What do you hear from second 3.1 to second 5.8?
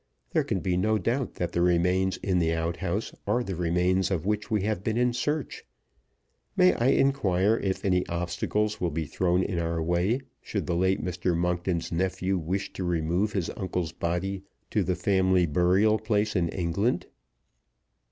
are the remains of which we have been in search.